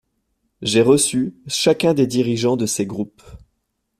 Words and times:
J’ai 0.63 0.81
reçu 0.81 1.35
chacun 1.45 1.93
des 1.93 2.07
dirigeants 2.07 2.57
de 2.57 2.65
ces 2.65 2.87
groupes. 2.87 3.21